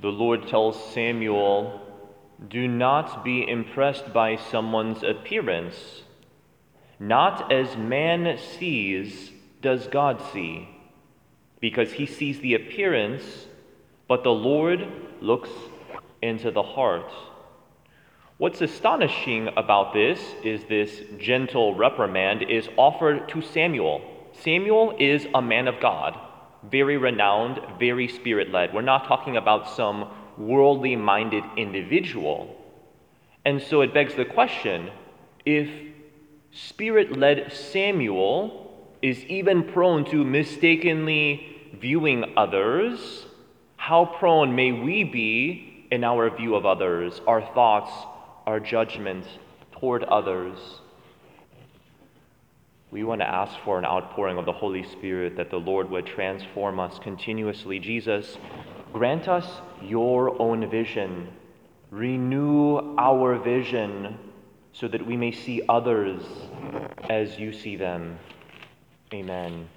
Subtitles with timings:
[0.00, 1.80] the Lord tells Samuel,
[2.48, 6.02] Do not be impressed by someone's appearance.
[7.00, 10.68] Not as man sees does God see,
[11.60, 13.46] because he sees the appearance,
[14.06, 14.86] but the Lord
[15.20, 15.50] looks
[16.22, 17.10] into the heart.
[18.36, 24.00] What's astonishing about this is this gentle reprimand is offered to Samuel.
[24.32, 26.16] Samuel is a man of God
[26.70, 28.74] very renowned, very spirit led.
[28.74, 32.54] We're not talking about some worldly minded individual.
[33.44, 34.90] And so it begs the question
[35.44, 35.68] if
[36.50, 38.64] spirit led Samuel
[39.02, 43.26] is even prone to mistakenly viewing others,
[43.76, 47.90] how prone may we be in our view of others, our thoughts,
[48.46, 49.24] our judgment
[49.72, 50.58] toward others?
[52.90, 56.06] We want to ask for an outpouring of the Holy Spirit that the Lord would
[56.06, 57.78] transform us continuously.
[57.78, 58.38] Jesus,
[58.92, 61.28] grant us your own vision.
[61.90, 64.18] Renew our vision
[64.72, 66.22] so that we may see others
[67.10, 68.18] as you see them.
[69.12, 69.68] Amen.